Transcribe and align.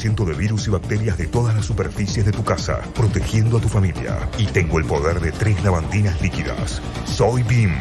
90% 0.00 0.24
de 0.24 0.34
virus 0.34 0.66
y 0.66 0.70
bacterias 0.70 1.18
de 1.18 1.26
todas 1.26 1.54
las 1.54 1.66
superficies 1.66 2.24
de 2.24 2.32
tu 2.32 2.42
casa, 2.42 2.80
protegiendo 2.94 3.58
a 3.58 3.60
tu 3.60 3.68
familia. 3.68 4.28
Y 4.38 4.46
tengo 4.46 4.78
el 4.78 4.84
poder 4.84 5.20
de 5.20 5.32
tres 5.32 5.62
lavandinas 5.62 6.20
líquidas. 6.22 6.80
Soy 7.04 7.42
BIM. 7.42 7.74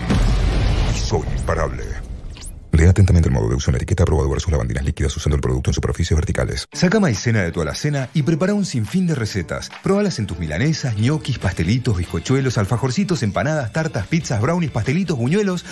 Y 0.93 0.99
soy 0.99 1.25
imparable. 1.37 1.98
Lea 2.71 2.91
atentamente 2.91 3.29
el 3.29 3.33
modo 3.33 3.49
de 3.49 3.55
uso 3.55 3.71
en 3.71 3.73
la 3.73 3.77
etiqueta 3.77 4.03
aprobado 4.03 4.39
sus 4.39 4.51
lavandinas 4.51 4.85
líquidas 4.85 5.15
usando 5.17 5.35
el 5.35 5.41
producto 5.41 5.69
en 5.69 5.73
superficies 5.73 6.15
verticales. 6.15 6.67
Saca 6.71 6.99
maicena 6.99 7.41
de 7.41 7.51
tu 7.51 7.61
alacena 7.61 8.09
y 8.13 8.23
prepara 8.23 8.53
un 8.53 8.65
sinfín 8.65 9.07
de 9.07 9.15
recetas. 9.15 9.69
Próbalas 9.83 10.19
en 10.19 10.27
tus 10.27 10.39
milanesas, 10.39 10.95
ñoquis, 10.97 11.39
pastelitos, 11.39 11.97
bizcochuelos, 11.97 12.57
alfajorcitos, 12.57 13.23
empanadas, 13.23 13.73
tartas, 13.73 14.07
pizzas, 14.07 14.41
brownies, 14.41 14.71
pastelitos, 14.71 15.17
buñuelos. 15.17 15.65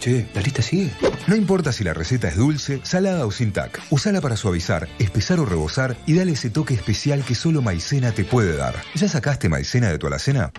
Che, 0.00 0.28
la 0.34 0.40
lista 0.40 0.62
sigue. 0.62 0.92
No 1.26 1.36
importa 1.36 1.72
si 1.72 1.84
la 1.84 1.94
receta 1.94 2.28
es 2.28 2.36
dulce, 2.36 2.80
salada 2.82 3.26
o 3.26 3.30
sin 3.30 3.52
tac. 3.52 3.80
Usala 3.90 4.20
para 4.20 4.36
suavizar, 4.36 4.88
espesar 4.98 5.40
o 5.40 5.44
rebosar 5.44 5.96
y 6.06 6.14
dale 6.14 6.32
ese 6.32 6.50
toque 6.50 6.74
especial 6.74 7.24
que 7.24 7.34
solo 7.34 7.62
maicena 7.62 8.12
te 8.12 8.24
puede 8.24 8.56
dar. 8.56 8.74
¿Ya 8.94 9.08
sacaste 9.08 9.48
maicena 9.48 9.90
de 9.90 9.98
tu 9.98 10.06
alacena? 10.06 10.50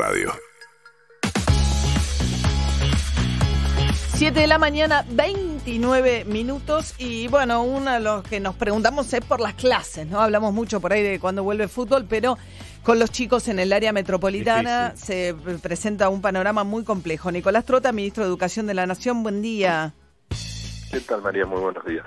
Radio. 0.00 0.32
7 4.14 4.38
de 4.38 4.46
la 4.46 4.58
mañana, 4.58 5.04
29 5.10 6.24
minutos. 6.24 6.94
Y 6.98 7.28
bueno, 7.28 7.62
uno 7.62 7.92
de 7.92 8.00
los 8.00 8.22
que 8.22 8.40
nos 8.40 8.54
preguntamos 8.54 9.12
es 9.12 9.20
por 9.20 9.40
las 9.40 9.54
clases, 9.54 10.06
¿no? 10.06 10.20
Hablamos 10.20 10.54
mucho 10.54 10.80
por 10.80 10.92
ahí 10.92 11.02
de 11.02 11.20
cuando 11.20 11.42
vuelve 11.42 11.64
el 11.64 11.70
fútbol, 11.70 12.06
pero 12.08 12.38
con 12.82 12.98
los 12.98 13.10
chicos 13.10 13.48
en 13.48 13.58
el 13.58 13.72
área 13.72 13.92
metropolitana 13.92 14.94
se 14.96 15.34
presenta 15.62 16.08
un 16.08 16.22
panorama 16.22 16.64
muy 16.64 16.84
complejo. 16.84 17.30
Nicolás 17.30 17.64
Trota, 17.66 17.92
ministro 17.92 18.24
de 18.24 18.28
Educación 18.28 18.66
de 18.66 18.74
la 18.74 18.86
Nación, 18.86 19.22
buen 19.22 19.42
día. 19.42 19.94
¿Qué 20.90 21.00
tal, 21.00 21.22
María? 21.22 21.46
Muy 21.46 21.60
buenos 21.60 21.84
días. 21.84 22.04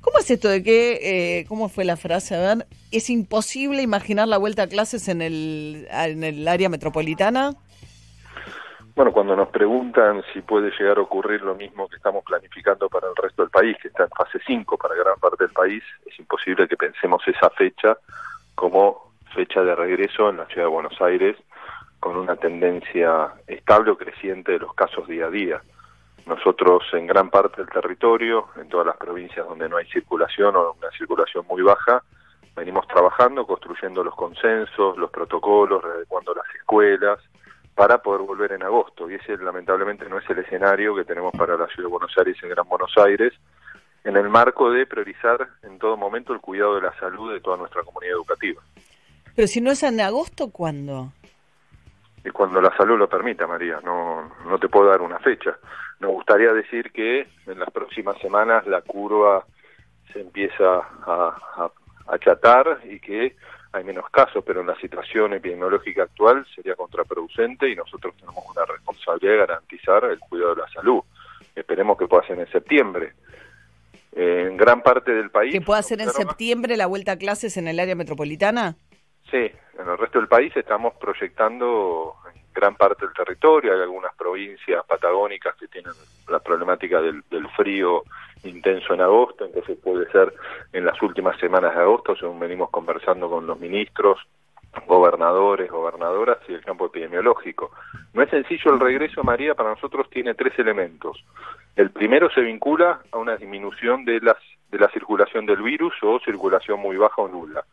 ¿Cómo 0.00 0.18
es 0.18 0.30
esto 0.30 0.48
de 0.48 0.62
que, 0.62 1.40
eh, 1.40 1.44
cómo 1.46 1.68
fue 1.68 1.84
la 1.84 1.96
frase? 1.96 2.34
A 2.34 2.40
ver, 2.54 2.66
¿es 2.90 3.10
imposible 3.10 3.82
imaginar 3.82 4.28
la 4.28 4.38
vuelta 4.38 4.62
a 4.62 4.66
clases 4.66 5.08
en 5.08 5.20
el, 5.20 5.86
en 5.90 6.24
el 6.24 6.48
área 6.48 6.68
metropolitana? 6.68 7.52
Bueno, 8.94 9.12
cuando 9.12 9.34
nos 9.34 9.48
preguntan 9.48 10.22
si 10.32 10.40
puede 10.40 10.70
llegar 10.78 10.98
a 10.98 11.02
ocurrir 11.02 11.42
lo 11.42 11.54
mismo 11.54 11.88
que 11.88 11.96
estamos 11.96 12.24
planificando 12.24 12.88
para 12.88 13.08
el 13.08 13.16
resto 13.16 13.42
del 13.42 13.50
país, 13.50 13.76
que 13.82 13.88
está 13.88 14.04
en 14.04 14.10
fase 14.10 14.38
5 14.46 14.78
para 14.78 14.94
gran 14.94 15.18
parte 15.18 15.44
del 15.44 15.52
país, 15.52 15.82
es 16.06 16.18
imposible 16.18 16.68
que 16.68 16.76
pensemos 16.76 17.20
esa 17.26 17.50
fecha 17.50 17.98
como 18.54 19.12
fecha 19.34 19.62
de 19.62 19.74
regreso 19.74 20.30
en 20.30 20.38
la 20.38 20.46
ciudad 20.46 20.68
de 20.68 20.72
Buenos 20.72 21.00
Aires 21.02 21.36
con 21.98 22.16
una 22.16 22.36
tendencia 22.36 23.32
estable 23.48 23.90
o 23.90 23.98
creciente 23.98 24.52
de 24.52 24.60
los 24.60 24.74
casos 24.74 25.08
día 25.08 25.26
a 25.26 25.30
día. 25.30 25.60
Nosotros 26.26 26.82
en 26.92 27.06
gran 27.06 27.28
parte 27.28 27.62
del 27.62 27.70
territorio, 27.70 28.48
en 28.56 28.68
todas 28.68 28.86
las 28.86 28.96
provincias 28.96 29.46
donde 29.46 29.68
no 29.68 29.76
hay 29.76 29.86
circulación 29.86 30.56
o 30.56 30.72
una 30.78 30.90
circulación 30.96 31.44
muy 31.46 31.62
baja, 31.62 32.02
venimos 32.56 32.86
trabajando, 32.88 33.46
construyendo 33.46 34.02
los 34.02 34.14
consensos, 34.14 34.96
los 34.96 35.10
protocolos, 35.10 35.82
readecuando 35.82 36.34
las 36.34 36.46
escuelas, 36.54 37.18
para 37.74 37.98
poder 37.98 38.22
volver 38.22 38.52
en 38.52 38.62
agosto. 38.62 39.10
Y 39.10 39.14
ese 39.14 39.36
lamentablemente 39.36 40.08
no 40.08 40.18
es 40.18 40.30
el 40.30 40.38
escenario 40.38 40.94
que 40.94 41.04
tenemos 41.04 41.32
para 41.36 41.56
la 41.56 41.66
ciudad 41.66 41.88
de 41.88 41.92
Buenos 41.92 42.16
Aires 42.16 42.36
y 42.42 42.48
Gran 42.48 42.68
Buenos 42.68 42.96
Aires, 42.96 43.34
en 44.04 44.16
el 44.16 44.28
marco 44.28 44.70
de 44.70 44.86
priorizar 44.86 45.48
en 45.62 45.78
todo 45.78 45.96
momento 45.96 46.32
el 46.32 46.40
cuidado 46.40 46.76
de 46.76 46.82
la 46.82 46.98
salud 46.98 47.32
de 47.32 47.40
toda 47.40 47.56
nuestra 47.56 47.82
comunidad 47.82 48.14
educativa. 48.14 48.62
Pero 49.34 49.48
si 49.48 49.60
no 49.60 49.72
es 49.72 49.82
en 49.82 50.00
agosto, 50.00 50.50
¿cuándo? 50.50 51.12
Y 52.24 52.30
cuando 52.30 52.60
la 52.60 52.74
salud 52.76 52.98
lo 52.98 53.08
permita, 53.08 53.46
María, 53.46 53.80
no, 53.82 54.30
no 54.46 54.58
te 54.58 54.68
puedo 54.68 54.88
dar 54.88 55.02
una 55.02 55.18
fecha. 55.18 55.58
Nos 56.00 56.12
gustaría 56.12 56.52
decir 56.52 56.92
que 56.92 57.26
en 57.46 57.58
las 57.58 57.70
próximas 57.70 58.18
semanas 58.18 58.66
la 58.66 58.82
curva 58.82 59.46
se 60.12 60.20
empieza 60.20 60.78
a, 61.06 61.70
achatar 62.06 62.80
y 62.84 63.00
que 63.00 63.36
hay 63.72 63.84
menos 63.84 64.08
casos, 64.10 64.44
pero 64.46 64.60
en 64.60 64.66
la 64.66 64.76
situación 64.76 65.32
epidemiológica 65.32 66.02
actual 66.04 66.46
sería 66.54 66.76
contraproducente 66.76 67.68
y 67.68 67.74
nosotros 67.74 68.14
tenemos 68.16 68.44
una 68.54 68.64
responsabilidad 68.66 69.32
de 69.32 69.38
garantizar 69.38 70.04
el 70.04 70.18
cuidado 70.20 70.54
de 70.54 70.60
la 70.62 70.68
salud. 70.68 71.00
Esperemos 71.56 71.96
que 71.98 72.06
pueda 72.06 72.26
ser 72.26 72.38
en 72.38 72.50
septiembre. 72.52 73.14
En 74.12 74.56
gran 74.56 74.82
parte 74.82 75.12
del 75.12 75.30
país... 75.30 75.52
¿Que 75.52 75.60
pueda 75.60 75.82
ser 75.82 76.00
en 76.02 76.10
septiembre 76.10 76.76
la 76.76 76.86
vuelta 76.86 77.12
a 77.12 77.16
clases 77.16 77.56
en 77.56 77.66
el 77.66 77.80
área 77.80 77.96
metropolitana? 77.96 78.76
Sí, 79.30 79.50
en 79.78 79.88
el 79.88 79.98
resto 79.98 80.18
del 80.18 80.28
país 80.28 80.56
estamos 80.56 80.94
proyectando 81.00 82.14
gran 82.54 82.76
parte 82.76 83.04
del 83.04 83.14
territorio, 83.14 83.74
hay 83.74 83.80
algunas 83.80 84.14
provincias 84.14 84.84
patagónicas 84.86 85.56
que 85.56 85.68
tienen 85.68 85.92
la 86.28 86.38
problemática 86.38 87.00
del, 87.00 87.22
frío 87.56 88.04
intenso 88.44 88.94
en 88.94 89.00
agosto, 89.00 89.44
entonces 89.44 89.78
puede 89.82 90.10
ser 90.10 90.32
en 90.72 90.84
las 90.84 91.00
últimas 91.02 91.38
semanas 91.38 91.74
de 91.74 91.80
agosto, 91.80 92.14
según 92.16 92.38
venimos 92.38 92.70
conversando 92.70 93.28
con 93.28 93.46
los 93.46 93.58
ministros, 93.58 94.18
gobernadores, 94.86 95.70
gobernadoras 95.70 96.38
y 96.48 96.54
el 96.54 96.64
campo 96.64 96.86
epidemiológico. 96.86 97.70
No 98.12 98.22
es 98.22 98.30
sencillo 98.30 98.74
el 98.74 98.80
regreso, 98.80 99.22
María, 99.22 99.54
para 99.54 99.70
nosotros 99.70 100.08
tiene 100.10 100.34
tres 100.34 100.58
elementos. 100.58 101.24
El 101.76 101.90
primero 101.90 102.30
se 102.30 102.40
vincula 102.40 103.00
a 103.10 103.18
una 103.18 103.36
disminución 103.36 104.04
de, 104.04 104.20
las, 104.20 104.36
de 104.70 104.78
la 104.78 104.88
circulación 104.88 105.46
del 105.46 105.62
virus 105.62 105.94
o 106.02 106.20
circulación 106.20 106.80
muy 106.80 106.96
baja 106.96 107.22
o 107.22 107.28
nula. 107.28 107.64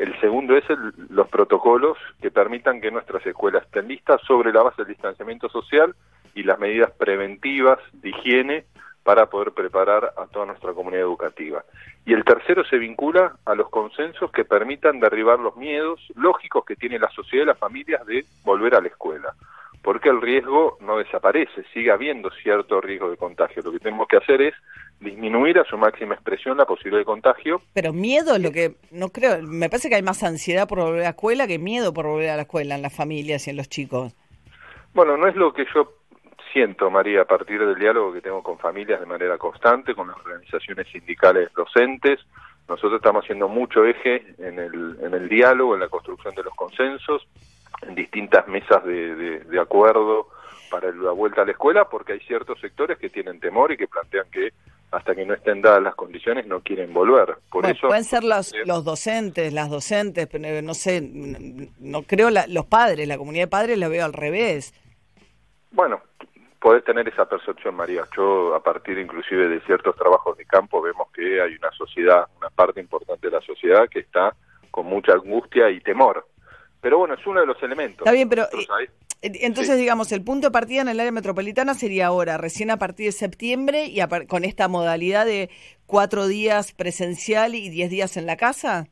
El 0.00 0.18
segundo 0.18 0.56
es 0.56 0.64
el, 0.70 0.94
los 1.10 1.28
protocolos 1.28 1.98
que 2.22 2.30
permitan 2.30 2.80
que 2.80 2.90
nuestras 2.90 3.24
escuelas 3.26 3.64
estén 3.64 3.86
listas 3.86 4.18
sobre 4.26 4.50
la 4.50 4.62
base 4.62 4.76
del 4.78 4.94
distanciamiento 4.94 5.50
social 5.50 5.94
y 6.34 6.42
las 6.42 6.58
medidas 6.58 6.90
preventivas 6.92 7.78
de 7.92 8.08
higiene 8.08 8.64
para 9.02 9.26
poder 9.26 9.52
preparar 9.52 10.14
a 10.16 10.26
toda 10.28 10.46
nuestra 10.46 10.72
comunidad 10.72 11.02
educativa. 11.02 11.66
Y 12.06 12.14
el 12.14 12.24
tercero 12.24 12.64
se 12.64 12.78
vincula 12.78 13.36
a 13.44 13.54
los 13.54 13.68
consensos 13.68 14.32
que 14.32 14.46
permitan 14.46 15.00
derribar 15.00 15.38
los 15.38 15.54
miedos 15.56 16.00
lógicos 16.14 16.64
que 16.64 16.76
tiene 16.76 16.98
la 16.98 17.10
sociedad 17.10 17.42
y 17.42 17.48
las 17.48 17.58
familias 17.58 18.06
de 18.06 18.24
volver 18.42 18.76
a 18.76 18.80
la 18.80 18.88
escuela. 18.88 19.34
Porque 19.82 20.08
el 20.08 20.22
riesgo 20.22 20.78
no 20.80 20.96
desaparece, 20.96 21.62
sigue 21.74 21.90
habiendo 21.90 22.30
cierto 22.30 22.80
riesgo 22.80 23.10
de 23.10 23.18
contagio. 23.18 23.62
Lo 23.62 23.72
que 23.72 23.80
tenemos 23.80 24.08
que 24.08 24.16
hacer 24.16 24.40
es 24.40 24.54
disminuir 25.00 25.58
a 25.58 25.64
su 25.64 25.76
máxima 25.76 26.14
expresión 26.14 26.58
la 26.58 26.66
posibilidad 26.66 27.00
de 27.00 27.04
contagio. 27.04 27.62
Pero 27.72 27.92
miedo 27.92 28.36
es 28.36 28.42
lo 28.42 28.52
que, 28.52 28.74
no 28.90 29.08
creo, 29.08 29.42
me 29.42 29.68
parece 29.68 29.88
que 29.88 29.96
hay 29.96 30.02
más 30.02 30.22
ansiedad 30.22 30.68
por 30.68 30.78
volver 30.80 31.00
a 31.00 31.04
la 31.04 31.10
escuela 31.10 31.46
que 31.46 31.58
miedo 31.58 31.92
por 31.92 32.06
volver 32.06 32.30
a 32.30 32.36
la 32.36 32.42
escuela 32.42 32.74
en 32.74 32.82
las 32.82 32.94
familias 32.94 33.46
y 33.46 33.50
en 33.50 33.56
los 33.56 33.68
chicos. 33.68 34.14
Bueno, 34.92 35.16
no 35.16 35.26
es 35.26 35.36
lo 35.36 35.52
que 35.52 35.64
yo 35.74 35.94
siento, 36.52 36.90
María, 36.90 37.22
a 37.22 37.24
partir 37.24 37.64
del 37.64 37.76
diálogo 37.76 38.12
que 38.12 38.20
tengo 38.20 38.42
con 38.42 38.58
familias 38.58 39.00
de 39.00 39.06
manera 39.06 39.38
constante, 39.38 39.94
con 39.94 40.08
las 40.08 40.16
organizaciones 40.16 40.86
sindicales 40.88 41.52
docentes. 41.54 42.20
Nosotros 42.68 42.94
estamos 42.96 43.24
haciendo 43.24 43.48
mucho 43.48 43.84
eje 43.84 44.34
en 44.38 44.58
el, 44.58 44.96
en 45.02 45.14
el 45.14 45.28
diálogo, 45.28 45.74
en 45.74 45.80
la 45.80 45.88
construcción 45.88 46.34
de 46.34 46.42
los 46.42 46.54
consensos, 46.54 47.26
en 47.82 47.94
distintas 47.94 48.46
mesas 48.48 48.84
de, 48.84 49.14
de, 49.14 49.38
de 49.40 49.60
acuerdo 49.60 50.28
para 50.70 50.92
la 50.92 51.10
vuelta 51.12 51.42
a 51.42 51.44
la 51.44 51.52
escuela, 51.52 51.86
porque 51.86 52.12
hay 52.12 52.20
ciertos 52.20 52.60
sectores 52.60 52.98
que 52.98 53.10
tienen 53.10 53.40
temor 53.40 53.72
y 53.72 53.76
que 53.76 53.88
plantean 53.88 54.26
que 54.30 54.52
hasta 54.90 55.14
que 55.14 55.24
no 55.24 55.34
estén 55.34 55.62
dadas 55.62 55.82
las 55.82 55.94
condiciones 55.94 56.46
no 56.46 56.60
quieren 56.60 56.92
volver. 56.92 57.36
Por 57.50 57.62
bueno, 57.62 57.76
eso 57.76 57.88
pueden 57.88 58.04
ser 58.04 58.24
los, 58.24 58.52
los 58.64 58.84
docentes, 58.84 59.52
las 59.52 59.70
docentes, 59.70 60.26
pero 60.26 60.62
no 60.62 60.74
sé, 60.74 61.00
no 61.78 62.02
creo 62.02 62.30
la, 62.30 62.46
los 62.48 62.66
padres, 62.66 63.06
la 63.06 63.18
comunidad 63.18 63.44
de 63.44 63.48
padres 63.48 63.78
la 63.78 63.88
veo 63.88 64.04
al 64.04 64.12
revés. 64.12 64.74
Bueno, 65.70 66.00
podés 66.60 66.84
tener 66.84 67.08
esa 67.08 67.26
percepción, 67.26 67.74
María. 67.74 68.04
Yo, 68.16 68.54
a 68.54 68.62
partir 68.62 68.98
inclusive 68.98 69.48
de 69.48 69.60
ciertos 69.60 69.96
trabajos 69.96 70.36
de 70.36 70.44
campo, 70.44 70.82
vemos 70.82 71.08
que 71.12 71.40
hay 71.40 71.54
una 71.54 71.70
sociedad, 71.72 72.26
una 72.38 72.50
parte 72.50 72.80
importante 72.80 73.28
de 73.28 73.32
la 73.32 73.42
sociedad 73.42 73.88
que 73.88 74.00
está 74.00 74.34
con 74.70 74.86
mucha 74.86 75.12
angustia 75.12 75.70
y 75.70 75.80
temor. 75.80 76.26
Pero 76.80 76.98
bueno, 76.98 77.14
es 77.14 77.26
uno 77.26 77.40
de 77.40 77.46
los 77.46 77.62
elementos. 77.62 78.00
Está 78.00 78.12
bien, 78.12 78.28
pero 78.28 78.44
eh, 78.44 78.66
entonces, 79.22 79.74
sí. 79.74 79.80
digamos, 79.80 80.12
el 80.12 80.24
punto 80.24 80.48
de 80.48 80.52
partida 80.52 80.82
en 80.82 80.88
el 80.88 80.98
área 80.98 81.12
metropolitana 81.12 81.74
sería 81.74 82.06
ahora, 82.06 82.38
recién 82.38 82.70
a 82.70 82.78
partir 82.78 83.06
de 83.06 83.12
septiembre 83.12 83.86
y 83.86 84.00
a, 84.00 84.08
con 84.26 84.44
esta 84.44 84.68
modalidad 84.68 85.26
de 85.26 85.50
cuatro 85.86 86.26
días 86.26 86.72
presencial 86.72 87.54
y 87.54 87.68
diez 87.68 87.90
días 87.90 88.16
en 88.16 88.26
la 88.26 88.36
casa. 88.36 88.86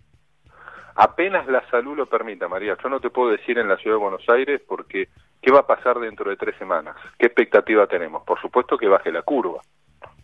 Apenas 1.00 1.46
la 1.46 1.64
salud 1.70 1.96
lo 1.96 2.06
permita, 2.06 2.49
María. 2.49 2.76
Yo 2.82 2.88
no 2.88 2.99
te 2.99 3.08
puedo 3.08 3.31
decir 3.31 3.56
en 3.56 3.69
la 3.69 3.76
ciudad 3.76 3.96
de 3.96 4.02
Buenos 4.02 4.29
Aires 4.29 4.61
porque 4.67 5.08
¿qué 5.40 5.52
va 5.52 5.61
a 5.61 5.67
pasar 5.67 5.99
dentro 6.00 6.29
de 6.29 6.37
tres 6.37 6.56
semanas? 6.58 6.96
¿Qué 7.17 7.26
expectativa 7.26 7.87
tenemos? 7.87 8.25
Por 8.25 8.40
supuesto 8.40 8.76
que 8.76 8.88
baje 8.88 9.12
la 9.12 9.23
curva. 9.23 9.61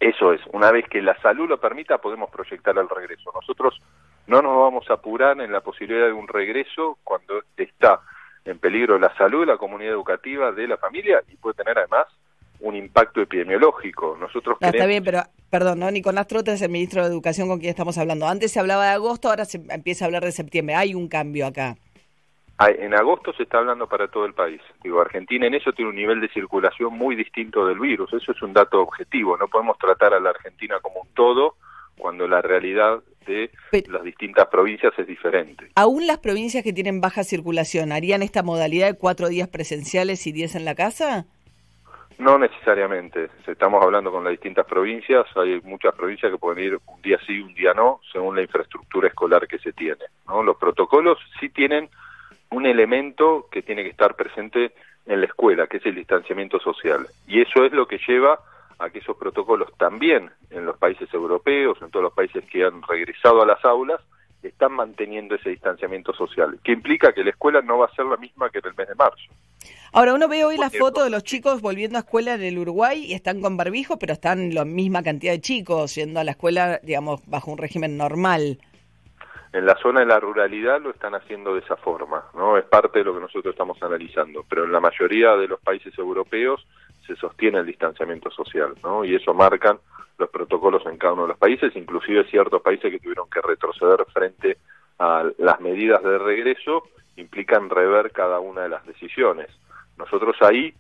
Eso 0.00 0.32
es, 0.32 0.40
una 0.52 0.72
vez 0.72 0.86
que 0.88 1.00
la 1.00 1.16
salud 1.22 1.48
lo 1.48 1.60
permita, 1.60 1.98
podemos 1.98 2.28
proyectar 2.28 2.76
el 2.76 2.88
regreso. 2.88 3.30
Nosotros 3.32 3.80
no 4.26 4.42
nos 4.42 4.56
vamos 4.56 4.88
a 4.90 4.94
apurar 4.94 5.40
en 5.40 5.52
la 5.52 5.60
posibilidad 5.60 6.06
de 6.06 6.12
un 6.12 6.28
regreso 6.28 6.98
cuando 7.04 7.42
está 7.56 8.00
en 8.44 8.58
peligro 8.58 8.98
la 8.98 9.14
salud, 9.16 9.46
la 9.46 9.56
comunidad 9.56 9.92
educativa 9.92 10.52
de 10.52 10.68
la 10.68 10.76
familia 10.76 11.22
y 11.28 11.36
puede 11.36 11.54
tener 11.54 11.78
además 11.78 12.06
un 12.60 12.76
impacto 12.76 13.20
epidemiológico. 13.20 14.16
Nosotros 14.18 14.56
no, 14.60 14.70
queremos... 14.70 14.74
Está 14.74 14.86
bien, 14.86 15.04
pero 15.04 15.22
perdón, 15.50 15.80
¿no? 15.80 15.90
Nicolás 15.90 16.26
Trota 16.26 16.52
es 16.52 16.62
el 16.62 16.70
ministro 16.70 17.02
de 17.02 17.08
Educación 17.08 17.48
con 17.48 17.58
quien 17.58 17.70
estamos 17.70 17.98
hablando. 17.98 18.26
Antes 18.26 18.52
se 18.52 18.60
hablaba 18.60 18.84
de 18.84 18.92
agosto, 18.92 19.28
ahora 19.28 19.44
se 19.44 19.62
empieza 19.70 20.04
a 20.04 20.06
hablar 20.06 20.24
de 20.24 20.32
septiembre. 20.32 20.74
Hay 20.74 20.94
un 20.94 21.08
cambio 21.08 21.46
acá. 21.46 21.76
Hay- 22.58 22.76
En 22.78 22.94
agosto 22.94 23.32
se 23.32 23.42
está 23.42 23.58
hablando 23.58 23.88
para 23.88 24.08
todo 24.08 24.24
el 24.26 24.34
país. 24.34 24.60
Digo, 24.82 25.00
Argentina 25.00 25.46
en 25.46 25.54
eso 25.54 25.72
tiene 25.72 25.90
un 25.90 25.96
nivel 25.96 26.20
de 26.20 26.28
circulación 26.28 26.92
muy 26.96 27.16
distinto 27.16 27.66
del 27.66 27.78
virus. 27.80 28.12
Eso 28.12 28.32
es 28.32 28.42
un 28.42 28.52
dato 28.52 28.80
objetivo. 28.80 29.36
No 29.36 29.48
podemos 29.48 29.76
tratar 29.78 30.14
a 30.14 30.20
la 30.20 30.30
Argentina 30.30 30.78
como 30.80 31.00
un 31.00 31.08
todo 31.14 31.56
cuando 31.98 32.26
la 32.28 32.40
realidad 32.42 33.00
de 33.24 33.50
Pero- 33.70 33.92
las 33.92 34.04
distintas 34.04 34.46
provincias 34.48 34.92
es 34.98 35.06
diferente. 35.06 35.68
¿Aún 35.74 36.06
las 36.06 36.18
provincias 36.18 36.62
que 36.64 36.72
tienen 36.72 37.00
baja 37.00 37.24
circulación 37.24 37.92
harían 37.92 38.22
esta 38.22 38.42
modalidad 38.42 38.86
de 38.92 38.98
cuatro 38.98 39.28
días 39.28 39.48
presenciales 39.48 40.26
y 40.26 40.32
diez 40.32 40.54
en 40.54 40.64
la 40.64 40.74
casa? 40.74 41.26
No 42.18 42.38
necesariamente. 42.38 43.28
Estamos 43.46 43.82
hablando 43.82 44.12
con 44.12 44.22
las 44.22 44.30
distintas 44.30 44.66
provincias. 44.66 45.26
Hay 45.36 45.60
muchas 45.62 45.94
provincias 45.94 46.30
que 46.30 46.38
pueden 46.38 46.64
ir 46.64 46.78
un 46.86 47.02
día 47.02 47.18
sí, 47.26 47.40
un 47.40 47.54
día 47.54 47.74
no, 47.74 48.00
según 48.12 48.36
la 48.36 48.42
infraestructura 48.42 49.08
escolar 49.08 49.48
que 49.48 49.58
se 49.58 49.72
tiene. 49.72 50.04
¿no? 50.28 50.42
Los 50.42 50.56
protocolos 50.56 51.18
sí 51.40 51.48
tienen 51.48 51.88
un 52.50 52.66
elemento 52.66 53.48
que 53.50 53.62
tiene 53.62 53.82
que 53.82 53.90
estar 53.90 54.14
presente 54.14 54.72
en 55.06 55.20
la 55.20 55.26
escuela, 55.26 55.66
que 55.66 55.78
es 55.78 55.86
el 55.86 55.96
distanciamiento 55.96 56.60
social. 56.60 57.06
Y 57.26 57.40
eso 57.40 57.64
es 57.64 57.72
lo 57.72 57.86
que 57.88 57.98
lleva 58.06 58.38
a 58.78 58.90
que 58.90 58.98
esos 58.98 59.16
protocolos 59.16 59.70
también 59.78 60.30
en 60.50 60.66
los 60.66 60.76
países 60.78 61.12
europeos, 61.12 61.78
en 61.82 61.90
todos 61.90 62.02
los 62.04 62.12
países 62.12 62.44
que 62.50 62.64
han 62.64 62.82
regresado 62.82 63.42
a 63.42 63.46
las 63.46 63.64
aulas, 63.64 64.00
están 64.42 64.72
manteniendo 64.72 65.34
ese 65.36 65.50
distanciamiento 65.50 66.12
social, 66.12 66.58
que 66.62 66.72
implica 66.72 67.12
que 67.12 67.24
la 67.24 67.30
escuela 67.30 67.62
no 67.62 67.78
va 67.78 67.86
a 67.86 67.94
ser 67.94 68.04
la 68.04 68.16
misma 68.18 68.50
que 68.50 68.58
en 68.58 68.66
el 68.66 68.74
mes 68.74 68.88
de 68.88 68.94
marzo. 68.94 69.22
Ahora, 69.92 70.12
uno 70.12 70.28
ve 70.28 70.44
hoy 70.44 70.56
Porque- 70.56 70.78
fotos 70.78 71.04
de 71.04 71.10
los 71.10 71.24
chicos 71.24 71.62
volviendo 71.62 71.96
a 71.96 72.00
escuela 72.00 72.34
en 72.34 72.42
el 72.42 72.58
Uruguay 72.58 73.04
y 73.06 73.14
están 73.14 73.40
con 73.40 73.56
barbijo, 73.56 73.98
pero 73.98 74.12
están 74.12 74.52
la 74.52 74.64
misma 74.64 75.02
cantidad 75.02 75.32
de 75.32 75.40
chicos 75.40 75.94
yendo 75.94 76.20
a 76.20 76.24
la 76.24 76.32
escuela, 76.32 76.78
digamos, 76.82 77.22
bajo 77.26 77.52
un 77.52 77.58
régimen 77.58 77.96
normal. 77.96 78.58
En 79.54 79.66
la 79.66 79.76
zona 79.76 80.00
de 80.00 80.06
la 80.06 80.18
ruralidad 80.18 80.82
lo 80.82 80.90
están 80.90 81.14
haciendo 81.14 81.54
de 81.54 81.60
esa 81.60 81.76
forma, 81.76 82.24
¿no? 82.34 82.58
Es 82.58 82.64
parte 82.64 82.98
de 82.98 83.04
lo 83.04 83.14
que 83.14 83.20
nosotros 83.20 83.52
estamos 83.54 83.80
analizando, 83.80 84.44
pero 84.48 84.64
en 84.64 84.72
la 84.72 84.80
mayoría 84.80 85.36
de 85.36 85.46
los 85.46 85.60
países 85.60 85.96
europeos 85.96 86.66
se 87.06 87.14
sostiene 87.14 87.60
el 87.60 87.66
distanciamiento 87.66 88.32
social, 88.32 88.74
¿no? 88.82 89.04
Y 89.04 89.14
eso 89.14 89.32
marcan 89.32 89.78
los 90.18 90.28
protocolos 90.30 90.84
en 90.86 90.98
cada 90.98 91.12
uno 91.12 91.22
de 91.22 91.28
los 91.28 91.38
países, 91.38 91.70
inclusive 91.76 92.24
ciertos 92.24 92.62
países 92.62 92.90
que 92.90 92.98
tuvieron 92.98 93.30
que 93.30 93.40
retroceder 93.42 94.04
frente 94.12 94.58
a 94.98 95.24
las 95.38 95.60
medidas 95.60 96.02
de 96.02 96.18
regreso 96.18 96.88
implican 97.14 97.70
rever 97.70 98.10
cada 98.10 98.40
una 98.40 98.62
de 98.62 98.70
las 98.70 98.84
decisiones. 98.84 99.46
Nosotros 99.96 100.34
ahí 100.40 100.74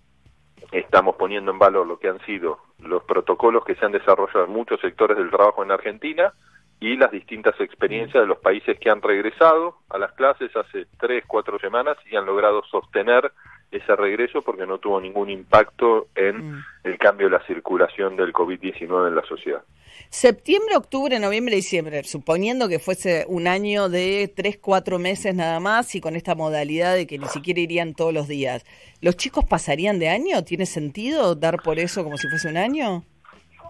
estamos 0.72 1.14
poniendo 1.14 1.52
en 1.52 1.60
valor 1.60 1.86
lo 1.86 2.00
que 2.00 2.08
han 2.08 2.18
sido 2.26 2.58
los 2.80 3.04
protocolos 3.04 3.64
que 3.64 3.76
se 3.76 3.86
han 3.86 3.92
desarrollado 3.92 4.46
en 4.46 4.50
muchos 4.50 4.80
sectores 4.80 5.16
del 5.16 5.30
trabajo 5.30 5.62
en 5.62 5.70
Argentina 5.70 6.32
y 6.80 6.96
las 6.96 7.10
distintas 7.10 7.58
experiencias 7.60 8.22
de 8.22 8.26
los 8.26 8.38
países 8.38 8.78
que 8.78 8.90
han 8.90 9.00
regresado 9.00 9.78
a 9.88 9.98
las 9.98 10.12
clases 10.12 10.54
hace 10.54 10.86
tres, 10.98 11.24
cuatro 11.26 11.58
semanas 11.58 11.96
y 12.10 12.16
han 12.16 12.26
logrado 12.26 12.62
sostener 12.64 13.32
ese 13.70 13.96
regreso 13.96 14.42
porque 14.42 14.66
no 14.66 14.78
tuvo 14.78 15.00
ningún 15.00 15.30
impacto 15.30 16.08
en 16.14 16.52
Mm. 16.52 16.64
el 16.84 16.98
cambio 16.98 17.28
de 17.28 17.38
la 17.38 17.46
circulación 17.46 18.16
del 18.16 18.32
COVID-19 18.32 19.08
en 19.08 19.16
la 19.16 19.24
sociedad. 19.26 19.62
Septiembre, 20.10 20.76
octubre, 20.76 21.18
noviembre, 21.18 21.56
diciembre, 21.56 22.04
suponiendo 22.04 22.68
que 22.68 22.78
fuese 22.78 23.24
un 23.28 23.46
año 23.48 23.88
de 23.88 24.32
tres, 24.34 24.58
cuatro 24.58 24.98
meses 24.98 25.34
nada 25.34 25.58
más 25.60 25.94
y 25.94 26.00
con 26.00 26.14
esta 26.14 26.34
modalidad 26.34 26.94
de 26.94 27.06
que 27.06 27.18
ni 27.18 27.26
siquiera 27.26 27.60
irían 27.60 27.94
todos 27.94 28.12
los 28.12 28.28
días, 28.28 28.64
¿los 29.00 29.16
chicos 29.16 29.44
pasarían 29.44 29.98
de 29.98 30.08
año? 30.08 30.44
¿Tiene 30.44 30.66
sentido 30.66 31.34
dar 31.34 31.62
por 31.62 31.78
eso 31.78 32.04
como 32.04 32.16
si 32.16 32.28
fuese 32.28 32.48
un 32.48 32.56
año? 32.58 33.04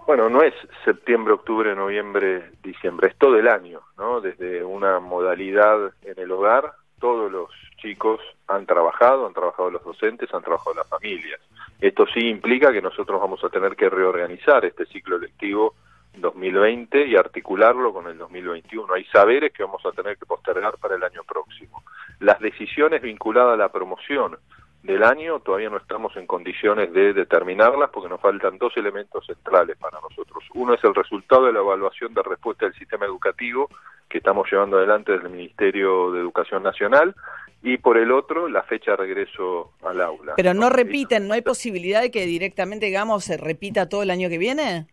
Bueno, 0.05 0.29
no 0.29 0.43
es 0.43 0.53
septiembre, 0.83 1.33
octubre, 1.33 1.75
noviembre, 1.75 2.51
diciembre, 2.61 3.07
es 3.07 3.17
todo 3.17 3.37
el 3.37 3.47
año, 3.47 3.81
¿no? 3.97 4.21
Desde 4.21 4.63
una 4.63 4.99
modalidad 4.99 5.93
en 6.03 6.19
el 6.19 6.31
hogar, 6.31 6.73
todos 6.99 7.31
los 7.31 7.49
chicos 7.77 8.19
han 8.47 8.67
trabajado, 8.67 9.25
han 9.25 9.33
trabajado 9.33 9.71
los 9.71 9.83
docentes, 9.83 10.31
han 10.31 10.43
trabajado 10.43 10.75
las 10.75 10.87
familias. 10.87 11.39
Esto 11.81 12.05
sí 12.05 12.29
implica 12.29 12.71
que 12.71 12.83
nosotros 12.83 13.19
vamos 13.19 13.43
a 13.43 13.49
tener 13.49 13.75
que 13.75 13.89
reorganizar 13.89 14.63
este 14.63 14.85
ciclo 14.85 15.17
lectivo 15.17 15.73
2020 16.17 17.07
y 17.07 17.15
articularlo 17.15 17.91
con 17.91 18.07
el 18.07 18.17
2021. 18.19 18.93
Hay 18.93 19.05
saberes 19.05 19.51
que 19.53 19.63
vamos 19.63 19.83
a 19.85 19.91
tener 19.91 20.17
que 20.17 20.25
postergar 20.27 20.77
para 20.77 20.95
el 20.95 21.03
año 21.03 21.23
próximo. 21.23 21.83
Las 22.19 22.39
decisiones 22.39 23.01
vinculadas 23.01 23.55
a 23.55 23.57
la 23.57 23.69
promoción 23.69 24.37
del 24.85 25.03
año 25.03 25.39
todavía 25.39 25.69
no 25.69 25.77
estamos 25.77 26.15
en 26.15 26.27
condiciones 26.27 26.93
de 26.93 27.13
determinarlas 27.13 27.89
porque 27.91 28.09
nos 28.09 28.21
faltan 28.21 28.57
dos 28.57 28.75
elementos 28.77 29.25
centrales 29.25 29.77
para 29.77 29.99
nosotros. 29.99 30.43
Uno 30.53 30.75
es 30.75 30.83
el 30.83 30.93
resultado 30.93 31.45
de 31.45 31.53
la 31.53 31.59
evaluación 31.59 32.13
de 32.13 32.21
respuesta 32.21 32.65
del 32.65 32.75
sistema 32.75 33.05
educativo 33.05 33.69
que 34.07 34.19
estamos 34.19 34.47
llevando 34.51 34.77
adelante 34.77 35.11
desde 35.11 35.25
el 35.25 35.33
Ministerio 35.33 36.11
de 36.11 36.19
Educación 36.19 36.61
Nacional 36.61 37.15
y 37.63 37.77
por 37.77 37.97
el 37.97 38.11
otro 38.11 38.47
la 38.47 38.61
fecha 38.61 38.91
de 38.91 38.97
regreso 38.97 39.71
al 39.83 39.99
aula. 40.01 40.33
Pero 40.37 40.53
no 40.53 40.69
repiten, 40.69 41.27
¿no 41.27 41.33
hay 41.33 41.41
posibilidad 41.41 42.01
de 42.01 42.11
que 42.11 42.25
directamente, 42.27 42.85
digamos, 42.85 43.23
se 43.23 43.37
repita 43.37 43.89
todo 43.89 44.03
el 44.03 44.11
año 44.11 44.29
que 44.29 44.37
viene? 44.37 44.85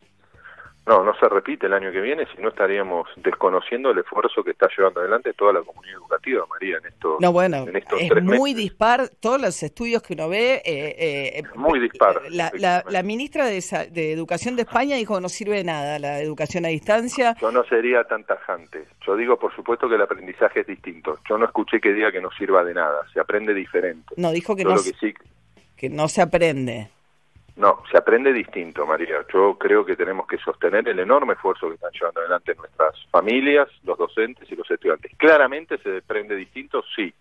No, 0.84 1.04
no 1.04 1.14
se 1.14 1.28
repite 1.28 1.66
el 1.66 1.74
año 1.74 1.92
que 1.92 2.00
viene, 2.00 2.26
si 2.34 2.42
no 2.42 2.48
estaríamos 2.48 3.08
desconociendo 3.16 3.92
el 3.92 3.98
esfuerzo 3.98 4.42
que 4.42 4.50
está 4.50 4.68
llevando 4.76 4.98
adelante 5.00 5.32
toda 5.32 5.52
la 5.52 5.60
comunidad 5.62 5.94
educativa, 5.94 6.44
María, 6.50 6.78
en 6.78 6.86
estos, 6.86 7.20
No, 7.20 7.30
bueno, 7.32 7.58
en 7.68 7.76
estos 7.76 8.00
es 8.00 8.08
tres 8.08 8.24
muy 8.24 8.52
meses. 8.52 8.56
dispar, 8.56 9.08
todos 9.20 9.40
los 9.40 9.62
estudios 9.62 10.02
que 10.02 10.14
uno 10.14 10.28
ve. 10.28 10.60
eh, 10.64 11.38
eh, 11.38 11.42
Muy 11.54 11.78
dispar, 11.78 12.20
La, 12.30 12.82
la, 12.84 13.02
ministra 13.04 13.46
de, 13.46 13.62
Educación 14.12 14.56
de 14.56 14.62
España 14.62 14.96
dijo 14.96 15.14
que 15.14 15.20
no 15.20 15.28
sirve 15.28 15.58
de 15.58 15.64
nada 15.64 16.00
la 16.00 16.18
educación 16.20 16.64
a 16.64 16.68
distancia. 16.68 17.36
Yo 17.40 17.52
no 17.52 17.62
sería 17.64 18.02
tan 18.04 18.24
tajante. 18.24 18.84
Yo 19.06 19.14
digo, 19.14 19.38
por 19.38 19.54
supuesto, 19.54 19.88
que 19.88 19.94
el 19.94 20.02
aprendizaje 20.02 20.60
es 20.62 20.66
distinto. 20.66 21.18
Yo 21.28 21.38
no 21.38 21.44
escuché 21.44 21.80
que 21.80 21.92
diga 21.92 22.10
que 22.10 22.20
no 22.20 22.30
sirva 22.32 22.64
de 22.64 22.74
nada. 22.74 23.02
Se 23.12 23.20
aprende 23.20 23.54
diferente. 23.54 24.14
No, 24.16 24.32
dijo 24.32 24.56
que 24.56 24.64
Yo 24.64 24.70
no, 24.70 24.76
que 24.76 24.92
sí, 25.00 25.14
que 25.76 25.88
no 25.88 26.08
se 26.08 26.22
aprende. 26.22 26.88
No, 27.56 27.82
se 27.90 27.98
aprende 27.98 28.32
distinto, 28.32 28.86
María. 28.86 29.24
Yo 29.32 29.58
creo 29.58 29.84
que 29.84 29.94
tenemos 29.94 30.26
que 30.26 30.38
sostener 30.38 30.88
el 30.88 30.98
enorme 30.98 31.34
esfuerzo 31.34 31.68
que 31.68 31.74
están 31.74 31.92
llevando 31.92 32.20
adelante 32.20 32.54
nuestras 32.54 32.94
familias, 33.10 33.68
los 33.84 33.98
docentes 33.98 34.50
y 34.50 34.56
los 34.56 34.70
estudiantes. 34.70 35.12
Claramente 35.16 35.78
se 35.78 35.98
aprende 35.98 36.34
distinto, 36.34 36.82
sí. 36.96 37.12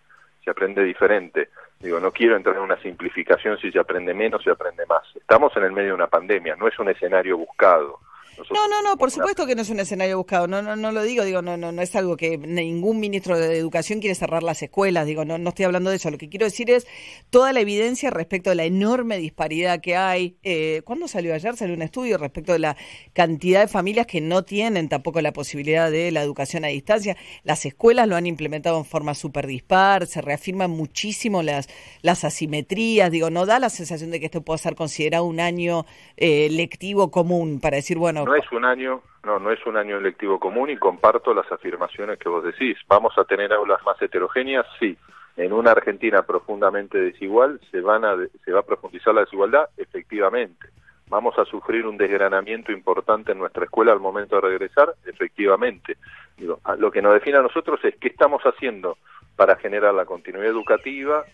Se 0.44 0.50
aprende 0.50 0.84
diferente. 0.84 1.50
Digo, 1.80 2.00
no 2.00 2.12
quiero 2.12 2.36
entrar 2.36 2.56
en 2.56 2.64
una 2.64 2.78
simplificación 2.78 3.58
si 3.60 3.72
se 3.72 3.80
aprende 3.80 4.14
menos, 4.14 4.44
se 4.44 4.52
aprende 4.52 4.86
más. 4.86 5.04
Estamos 5.16 5.56
en 5.58 5.66
el 5.66 5.72
medio 5.72 5.90
de 5.90 5.96
una 5.96 6.08
pandemia, 6.08 6.56
no 6.56 6.68
es 6.68 6.80
un 6.80 6.90
escenario 6.90 7.38
buscado. 7.38 8.00
Nosotros 8.42 8.58
No, 8.60 8.68
no, 8.68 8.90
no, 8.90 8.98
por 8.98 9.12
supuesto 9.12 9.46
que 9.46 9.56
no 9.56 9.62
es 9.62 9.70
un 9.70 9.80
escenario 9.80 10.18
buscado, 10.18 10.48
no, 10.48 10.62
no, 10.62 10.76
no 10.76 10.92
lo 10.92 11.04
digo, 11.04 11.24
digo, 11.24 11.42
no, 11.42 11.58
no, 11.58 11.72
no 11.72 11.82
es 11.82 11.96
algo 11.96 12.18
que 12.18 12.38
ningún 12.38 13.00
ministro 13.00 13.38
de 13.38 13.56
Educación 13.58 14.00
quiere 14.00 14.16
cerrar 14.16 14.42
las 14.42 14.62
escuelas, 14.62 15.06
digo, 15.06 15.26
no, 15.26 15.38
no 15.38 15.50
estoy 15.50 15.66
hablando 15.66 15.90
de 15.90 15.98
eso, 15.98 16.10
lo 16.10 16.18
que 16.18 16.30
quiero 16.30 16.46
decir 16.46 16.72
es 16.72 16.88
toda 17.30 17.54
la 17.54 17.60
evidencia 17.60 18.10
respecto 18.10 18.50
a 18.50 18.56
la 18.56 18.64
enorme 18.64 19.18
disparidad 19.18 19.80
que 19.82 19.96
hay. 19.96 20.38
Eh, 20.44 20.82
¿Cuándo 20.86 21.08
salió 21.08 21.34
ayer? 21.34 21.56
Salió 21.56 21.76
un 21.76 21.82
estudio 21.82 22.18
respecto 22.18 22.54
de 22.54 22.60
la 22.60 22.78
cantidad 23.14 23.62
de 23.62 23.68
familias 23.68 24.08
que 24.08 24.22
no 24.22 24.44
tienen 24.44 24.90
tampoco 24.90 25.22
la 25.22 25.34
posibilidad 25.34 25.92
de 25.92 26.12
la 26.12 26.22
educación 26.22 26.66
a 26.66 26.70
distancia. 26.70 27.18
Las 27.44 27.66
escuelas 27.66 28.08
lo 28.08 28.16
han 28.16 28.26
implementado 28.26 28.78
en 28.78 28.86
forma 28.86 29.14
súper 29.14 29.48
dispar, 29.48 30.08
se 30.08 30.22
reafirman 30.22 30.72
muchísimo 30.72 31.44
las, 31.44 31.70
las 32.02 32.24
asimetrías, 32.24 33.12
digo, 33.12 33.30
no 33.30 33.46
da 33.46 33.60
la 33.60 33.70
sensación 33.70 34.12
de 34.12 34.20
que 34.20 34.26
esto 34.26 34.42
pueda 34.42 34.58
ser 34.58 34.76
considerado 34.76 35.26
un 35.26 35.40
año 35.40 35.86
eh, 36.18 36.50
lectivo 36.50 37.12
común 37.12 37.60
para 37.60 37.78
decir, 37.78 37.98
bueno, 37.98 38.26
No 38.32 38.38
es 38.38 38.50
un 38.54 38.64
año, 38.64 39.02
no, 39.26 39.40
no 39.40 39.52
es 39.52 39.60
un 39.66 39.76
año 39.76 40.00
lectivo 40.00 40.40
común 40.40 40.70
y 40.70 40.78
comparto 40.78 41.34
las 41.34 41.52
afirmaciones 41.52 42.18
que 42.18 42.30
vos 42.30 42.42
decís. 42.46 42.78
¿Vamos 42.88 43.12
a 43.18 43.26
tener 43.26 43.52
aulas 43.52 43.84
más 43.86 44.02
heterogéneas? 44.02 44.66
Sí. 44.80 44.98
En 45.36 45.52
una 45.52 45.72
Argentina 45.72 46.22
profundamente 46.22 46.98
desigual, 46.98 47.60
¿se, 47.72 47.82
van 47.82 48.06
a, 48.06 48.16
¿se 48.46 48.54
va 48.54 48.62
a 48.62 48.66
profundizar 48.66 49.14
la 49.14 49.26
desigualdad? 49.26 49.68
Efectivamente. 49.76 50.70
¿Vamos 51.10 51.38
a 51.40 51.44
sufrir 51.44 51.86
un 51.86 51.98
desgranamiento 51.98 52.72
importante 52.72 53.34
en 53.34 53.40
nuestra 53.40 53.66
escuela 53.66 53.92
al 53.92 54.00
momento 54.00 54.36
de 54.38 54.44
regresar? 54.44 54.96
Efectivamente. 55.06 55.98
Lo 56.38 56.90
que 56.90 57.02
nos 57.02 57.14
define 57.14 57.40
a 57.40 57.42
nosotros 57.42 57.84
es 57.84 57.98
qué 57.98 58.08
estamos 58.08 58.42
haciendo 58.44 58.98
para 59.36 59.58
generar 59.58 59.94
la 59.94 60.06
continuidad 60.06 60.48
educativa, 60.48 61.26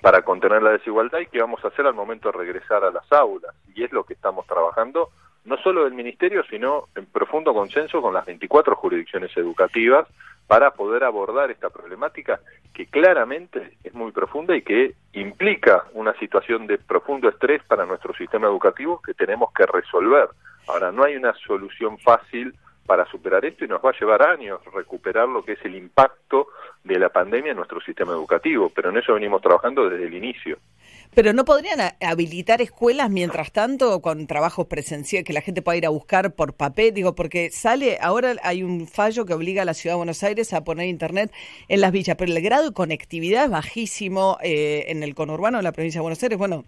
para 0.00 0.22
contener 0.22 0.62
la 0.62 0.70
desigualdad 0.70 1.18
y 1.18 1.26
qué 1.26 1.42
vamos 1.42 1.62
a 1.62 1.68
hacer 1.68 1.86
al 1.86 1.92
momento 1.92 2.32
de 2.32 2.38
regresar 2.38 2.84
a 2.84 2.90
las 2.90 3.12
aulas. 3.12 3.54
Y 3.74 3.84
es 3.84 3.92
lo 3.92 4.04
que 4.04 4.14
estamos 4.14 4.46
trabajando, 4.46 5.10
no 5.44 5.56
solo 5.58 5.84
del 5.84 5.94
Ministerio, 5.94 6.44
sino 6.48 6.88
en 6.94 7.06
profundo 7.06 7.52
consenso 7.52 8.00
con 8.00 8.14
las 8.14 8.26
24 8.26 8.76
jurisdicciones 8.76 9.36
educativas 9.36 10.06
para 10.46 10.72
poder 10.72 11.04
abordar 11.04 11.50
esta 11.50 11.70
problemática 11.70 12.40
que 12.72 12.86
claramente 12.86 13.76
es 13.82 13.94
muy 13.94 14.12
profunda 14.12 14.56
y 14.56 14.62
que 14.62 14.94
implica 15.12 15.84
una 15.92 16.14
situación 16.14 16.66
de 16.66 16.78
profundo 16.78 17.28
estrés 17.28 17.62
para 17.64 17.86
nuestro 17.86 18.14
sistema 18.14 18.46
educativo 18.46 19.00
que 19.00 19.14
tenemos 19.14 19.52
que 19.52 19.66
resolver. 19.66 20.28
Ahora, 20.68 20.92
no 20.92 21.04
hay 21.04 21.16
una 21.16 21.34
solución 21.34 21.98
fácil 21.98 22.54
para 22.86 23.06
superar 23.06 23.44
esto 23.44 23.64
y 23.64 23.68
nos 23.68 23.82
va 23.82 23.90
a 23.90 23.98
llevar 23.98 24.22
años 24.22 24.60
recuperar 24.72 25.28
lo 25.28 25.44
que 25.44 25.52
es 25.52 25.64
el 25.64 25.76
impacto 25.76 26.48
de 26.84 26.98
la 26.98 27.08
pandemia 27.08 27.52
en 27.52 27.56
nuestro 27.56 27.80
sistema 27.80 28.12
educativo, 28.12 28.70
pero 28.74 28.90
en 28.90 28.98
eso 28.98 29.14
venimos 29.14 29.40
trabajando 29.40 29.88
desde 29.88 30.06
el 30.06 30.14
inicio. 30.14 30.58
Pero 31.14 31.34
no 31.34 31.44
podrían 31.44 31.78
habilitar 32.00 32.62
escuelas 32.62 33.10
mientras 33.10 33.52
tanto 33.52 34.00
con 34.00 34.26
trabajos 34.26 34.66
presenciales 34.66 35.26
que 35.26 35.34
la 35.34 35.42
gente 35.42 35.60
pueda 35.60 35.76
ir 35.76 35.84
a 35.84 35.90
buscar 35.90 36.34
por 36.34 36.54
papel, 36.54 36.94
digo, 36.94 37.14
porque 37.14 37.50
sale, 37.50 37.98
ahora 38.00 38.36
hay 38.42 38.62
un 38.62 38.86
fallo 38.86 39.26
que 39.26 39.34
obliga 39.34 39.60
a 39.60 39.64
la 39.66 39.74
Ciudad 39.74 39.94
de 39.94 39.98
Buenos 39.98 40.22
Aires 40.22 40.54
a 40.54 40.64
poner 40.64 40.88
internet 40.88 41.30
en 41.68 41.82
las 41.82 41.92
villas, 41.92 42.16
pero 42.16 42.32
el 42.32 42.40
grado 42.40 42.64
de 42.64 42.72
conectividad 42.72 43.44
es 43.44 43.50
bajísimo 43.50 44.38
eh, 44.42 44.86
en 44.88 45.02
el 45.02 45.14
conurbano 45.14 45.58
de 45.58 45.64
la 45.64 45.72
provincia 45.72 45.98
de 45.98 46.02
Buenos 46.02 46.22
Aires. 46.22 46.38
Bueno, 46.38 46.64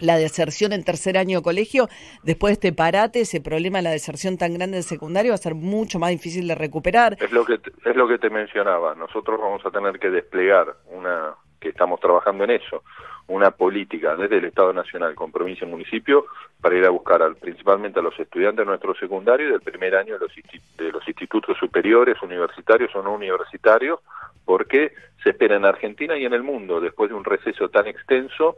la 0.00 0.16
deserción 0.16 0.72
en 0.72 0.82
tercer 0.82 1.16
año 1.16 1.38
de 1.38 1.44
colegio, 1.44 1.88
después 2.24 2.50
de 2.50 2.54
este 2.54 2.72
parate, 2.72 3.20
ese 3.20 3.40
problema 3.40 3.78
de 3.78 3.84
la 3.84 3.90
deserción 3.90 4.36
tan 4.36 4.54
grande 4.54 4.78
de 4.78 4.82
secundario 4.82 5.30
va 5.30 5.36
a 5.36 5.38
ser 5.38 5.54
mucho 5.54 6.00
más 6.00 6.10
difícil 6.10 6.48
de 6.48 6.56
recuperar. 6.56 7.16
Es 7.20 7.30
lo 7.30 7.44
que 7.44 7.58
te, 7.58 7.70
es 7.88 7.94
lo 7.94 8.08
que 8.08 8.18
te 8.18 8.30
mencionaba. 8.30 8.96
Nosotros 8.96 9.40
vamos 9.40 9.64
a 9.64 9.70
tener 9.70 10.00
que 10.00 10.10
desplegar 10.10 10.74
una 10.90 11.36
que 11.60 11.70
estamos 11.70 11.98
trabajando 11.98 12.44
en 12.44 12.50
eso, 12.50 12.82
una 13.28 13.50
política 13.52 14.16
desde 14.16 14.36
el 14.38 14.44
Estado 14.44 14.72
Nacional 14.72 15.14
con 15.14 15.32
provincia 15.32 15.66
y 15.66 15.70
municipio 15.70 16.26
para 16.60 16.76
ir 16.76 16.84
a 16.84 16.90
buscar 16.90 17.22
al, 17.22 17.36
principalmente 17.36 17.98
a 18.00 18.02
los 18.02 18.18
estudiantes 18.18 18.64
de 18.64 18.66
nuestro 18.66 18.94
secundario 18.94 19.48
y 19.48 19.52
del 19.52 19.60
primer 19.60 19.96
año 19.96 20.14
de 20.14 20.20
los, 20.20 20.32
de 20.76 20.92
los 20.92 21.06
institutos 21.08 21.56
superiores, 21.58 22.20
universitarios 22.22 22.94
o 22.94 23.02
no 23.02 23.14
universitarios, 23.14 24.00
porque 24.44 24.92
se 25.22 25.30
espera 25.30 25.56
en 25.56 25.64
Argentina 25.64 26.16
y 26.18 26.26
en 26.26 26.34
el 26.34 26.42
mundo, 26.42 26.80
después 26.80 27.08
de 27.08 27.16
un 27.16 27.24
receso 27.24 27.70
tan 27.70 27.86
extenso, 27.86 28.56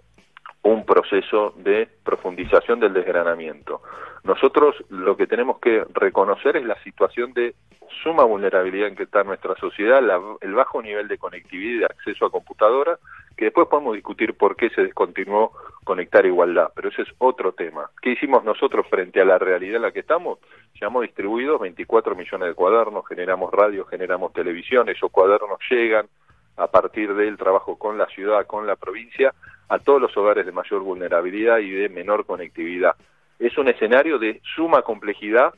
un 0.63 0.85
proceso 0.85 1.55
de 1.59 1.89
profundización 2.05 2.81
del 2.81 2.93
desgranamiento. 2.93 3.83
Nosotros 4.25 4.75
lo 4.91 5.17
que 5.17 5.29
tenemos 5.29 5.61
que 5.61 5.85
reconocer 5.95 6.57
es 6.57 6.65
la 6.65 6.81
situación 6.83 7.33
de 7.35 7.55
suma 8.03 8.25
vulnerabilidad 8.25 8.89
en 8.89 8.97
que 8.97 9.05
está 9.05 9.23
nuestra 9.23 9.55
sociedad, 9.55 10.03
la- 10.03 10.21
el 10.41 10.55
bajo 10.55 10.83
nivel 10.83 11.07
de 11.07 11.19
conectividad 11.19 11.73
y 11.77 11.79
de 11.79 11.85
acceso 11.85 12.27
a 12.27 12.31
computadoras, 12.33 12.99
que 13.37 13.47
después 13.47 13.69
podemos 13.69 13.95
discutir 13.95 14.35
por 14.35 14.57
qué 14.57 14.71
se 14.71 14.83
descontinuó 14.83 15.53
conectar 15.85 16.25
igualdad, 16.25 16.73
pero 16.75 16.89
ese 16.89 17.03
es 17.03 17.09
otro 17.19 17.53
tema. 17.53 17.91
¿Qué 18.01 18.11
hicimos 18.11 18.43
nosotros 18.45 18.87
frente 18.89 19.21
a 19.21 19.25
la 19.25 19.39
realidad 19.39 19.77
en 19.77 19.83
la 19.83 19.93
que 19.93 20.01
estamos? 20.01 20.39
Ya 20.81 20.87
hemos 20.87 21.03
distribuido 21.03 21.59
24 21.59 22.15
millones 22.15 22.49
de 22.49 22.55
cuadernos, 22.55 23.07
generamos 23.07 23.53
radio, 23.53 23.85
generamos 23.85 24.33
televisión, 24.33 24.89
esos 24.89 25.11
cuadernos 25.11 25.59
llegan 25.71 26.09
a 26.57 26.67
partir 26.69 27.15
del 27.15 27.37
trabajo 27.37 27.79
con 27.79 27.99
la 27.99 28.07
ciudad, 28.07 28.47
con 28.47 28.67
la 28.67 28.77
provincia, 28.77 29.35
a 29.69 29.79
todos 29.79 30.01
los 30.01 30.17
hogares 30.17 30.47
de 30.47 30.53
mayor 30.53 30.81
vulnerabilidad 30.81 31.59
y 31.59 31.71
de 31.71 31.89
menor 31.91 32.25
conectividad. 32.25 32.97
Es 33.39 33.59
un 33.59 33.69
escenario 33.69 34.19
de 34.19 34.41
suma 34.55 34.81
complejidad 34.81 35.53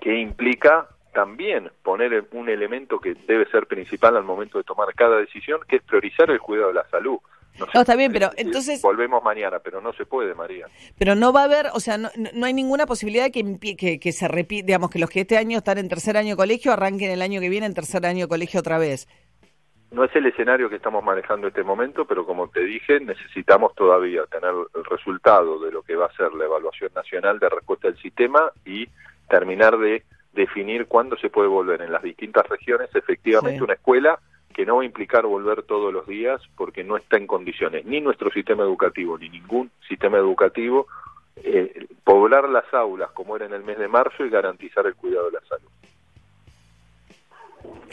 que 0.00 0.18
implica 0.18 0.88
también 1.12 1.70
poner 1.82 2.26
un 2.32 2.48
elemento 2.48 2.98
que 2.98 3.14
debe 3.26 3.46
ser 3.50 3.66
principal 3.66 4.16
al 4.16 4.24
momento 4.24 4.58
de 4.58 4.64
tomar 4.64 4.94
cada 4.94 5.16
decisión, 5.18 5.60
que 5.68 5.76
es 5.76 5.82
priorizar 5.82 6.30
el 6.30 6.40
cuidado 6.40 6.68
de 6.68 6.74
la 6.74 6.88
salud. 6.88 7.18
No, 7.58 7.82
está 7.82 7.94
bien, 7.96 8.10
pero 8.12 8.30
entonces- 8.36 8.80
Volvemos 8.80 9.22
mañana, 9.22 9.58
pero 9.58 9.82
no 9.82 9.92
se 9.92 10.06
puede, 10.06 10.34
María. 10.34 10.66
Pero 10.98 11.14
no 11.14 11.32
va 11.34 11.42
a 11.42 11.44
haber, 11.44 11.66
o 11.74 11.80
sea, 11.80 11.98
no, 11.98 12.08
no 12.34 12.46
hay 12.46 12.54
ninguna 12.54 12.86
posibilidad 12.86 13.30
que, 13.30 13.98
que 14.00 14.12
se 14.12 14.26
repita, 14.28 14.66
digamos, 14.66 14.90
que 14.90 14.98
los 14.98 15.10
que 15.10 15.20
este 15.20 15.36
año 15.36 15.58
están 15.58 15.76
en 15.76 15.88
tercer 15.90 16.16
año 16.16 16.30
de 16.30 16.36
colegio 16.36 16.72
arranquen 16.72 17.10
el 17.10 17.20
año 17.20 17.40
que 17.40 17.50
viene 17.50 17.66
en 17.66 17.74
tercer 17.74 18.06
año 18.06 18.24
de 18.24 18.28
colegio 18.28 18.60
otra 18.60 18.78
vez. 18.78 19.06
No 19.90 20.04
es 20.04 20.16
el 20.16 20.24
escenario 20.24 20.70
que 20.70 20.76
estamos 20.76 21.04
manejando 21.04 21.46
en 21.46 21.50
este 21.50 21.62
momento, 21.62 22.06
pero 22.06 22.24
como 22.24 22.48
te 22.48 22.60
dije, 22.60 22.98
necesitamos 23.00 23.74
todavía 23.74 24.22
tener 24.30 24.54
el 24.74 24.84
resultado 24.86 25.58
de 25.60 25.70
lo 25.70 25.82
que 25.82 25.94
va 25.94 26.06
a 26.06 26.16
ser 26.16 26.32
la 26.32 26.46
evaluación 26.46 26.90
nacional 26.94 27.38
de 27.38 27.50
respuesta 27.50 27.88
del 27.88 27.98
sistema 28.00 28.50
y 28.64 28.88
terminar 29.28 29.76
de 29.76 30.02
definir 30.32 30.86
cuándo 30.86 31.16
se 31.16 31.28
puede 31.30 31.48
volver 31.48 31.82
en 31.82 31.92
las 31.92 32.02
distintas 32.02 32.48
regiones 32.48 32.88
efectivamente 32.94 33.58
Sí. 33.58 33.64
una 33.64 33.74
escuela 33.74 34.18
que 34.54 34.66
no 34.66 34.76
va 34.76 34.82
a 34.82 34.86
implicar 34.86 35.26
volver 35.26 35.62
todos 35.62 35.92
los 35.92 36.06
días 36.06 36.40
porque 36.56 36.84
no 36.84 36.96
está 36.96 37.16
en 37.16 37.26
condiciones 37.26 37.84
ni 37.86 38.00
nuestro 38.00 38.30
sistema 38.30 38.62
educativo 38.62 39.18
ni 39.18 39.28
ningún 39.28 39.70
sistema 39.88 40.18
educativo 40.18 40.86
eh, 41.36 41.86
poblar 42.04 42.48
las 42.48 42.72
aulas 42.74 43.10
como 43.12 43.36
era 43.36 43.46
en 43.46 43.54
el 43.54 43.62
mes 43.64 43.78
de 43.78 43.88
marzo 43.88 44.24
y 44.24 44.30
garantizar 44.30 44.86
el 44.86 44.94
cuidado 44.94 45.26
de 45.26 45.32
la 45.32 45.40
salud. 45.48 45.68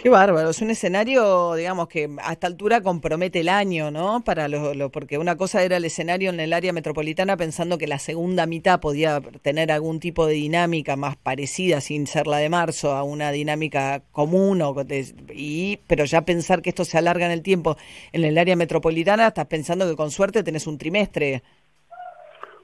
Qué 0.02 0.08
bárbaro, 0.08 0.50
es 0.50 0.62
un 0.62 0.70
escenario, 0.70 1.56
digamos, 1.56 1.90
que 1.90 2.10
a 2.24 2.32
esta 2.32 2.48
altura 2.48 2.80
compromete 2.80 3.42
el 3.42 3.50
año, 3.50 3.92
¿no? 3.92 4.24
Para 4.24 4.48
lo, 4.48 4.90
porque 4.92 5.18
una 5.18 5.36
cosa 5.36 5.62
era 5.62 5.76
el 5.76 5.84
escenario 5.84 6.30
en 6.30 6.40
el 6.40 6.54
área 6.54 6.72
metropolitana 6.72 7.36
pensando 7.36 7.78
que 7.78 7.86
la 7.86 8.00
segunda 8.00 8.46
mitad 8.46 8.80
podía 8.80 9.20
tener 9.42 9.74
algún 9.74 10.00
tipo 10.00 10.26
de 10.26 10.36
dinámica 10.36 10.96
más 10.96 11.18
parecida, 11.18 11.82
sin 11.82 12.08
ser 12.08 12.28
la 12.28 12.38
de 12.38 12.48
marzo, 12.48 12.94
a 12.94 13.04
una 13.04 13.32
dinámica 13.34 14.02
común, 14.14 14.62
o 14.62 14.74
de- 14.86 15.14
y, 15.36 15.80
pero 15.88 16.06
ya 16.06 16.22
pensar 16.22 16.62
que 16.62 16.70
esto 16.70 16.86
se 16.86 16.98
alarga 16.98 17.26
en 17.26 17.34
el 17.34 17.42
tiempo 17.42 17.76
en 18.14 18.24
el 18.24 18.38
área 18.38 18.56
metropolitana, 18.56 19.28
estás 19.28 19.48
pensando 19.48 19.86
que 19.90 19.98
con 19.98 20.12
suerte 20.12 20.44
tenés 20.44 20.66
un 20.66 20.78
trimestre. 20.78 21.44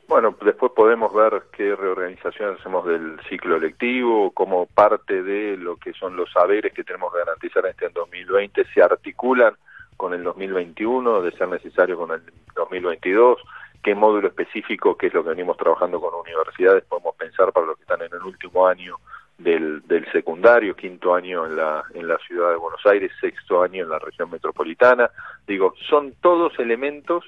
Bueno, 0.07 0.35
después 0.43 0.71
podemos 0.73 1.11
ver 1.13 1.43
qué 1.51 1.75
reorganización 1.75 2.55
hacemos 2.55 2.85
del 2.85 3.19
ciclo 3.27 3.57
lectivo, 3.57 4.31
cómo 4.31 4.67
parte 4.67 5.23
de 5.23 5.57
lo 5.57 5.77
que 5.77 5.93
son 5.93 6.15
los 6.15 6.31
saberes 6.31 6.73
que 6.73 6.83
tenemos 6.83 7.11
que 7.11 7.19
garantizar 7.19 7.65
este 7.65 7.87
en 7.87 7.93
2020 7.93 8.65
se 8.71 8.83
articulan 8.83 9.55
con 9.97 10.13
el 10.13 10.23
2021, 10.23 11.21
de 11.21 11.31
ser 11.31 11.47
necesario 11.47 11.97
con 11.97 12.11
el 12.11 12.21
2022, 12.55 13.41
qué 13.81 13.95
módulo 13.95 14.27
específico, 14.27 14.95
que 14.95 15.07
es 15.07 15.13
lo 15.13 15.23
que 15.23 15.29
venimos 15.29 15.57
trabajando 15.57 15.99
con 15.99 16.13
universidades, 16.13 16.83
podemos 16.83 17.15
pensar 17.15 17.51
para 17.51 17.65
los 17.65 17.77
que 17.77 17.83
están 17.83 18.01
en 18.01 18.13
el 18.13 18.21
último 18.23 18.67
año 18.67 18.97
del, 19.39 19.81
del 19.87 20.09
secundario, 20.11 20.75
quinto 20.75 21.15
año 21.15 21.45
en 21.45 21.55
la, 21.55 21.83
en 21.93 22.07
la 22.07 22.17
ciudad 22.19 22.51
de 22.51 22.57
Buenos 22.57 22.85
Aires, 22.85 23.11
sexto 23.19 23.63
año 23.63 23.83
en 23.83 23.89
la 23.89 23.99
región 23.99 24.29
metropolitana. 24.29 25.09
Digo, 25.47 25.73
son 25.89 26.13
todos 26.21 26.57
elementos 26.59 27.25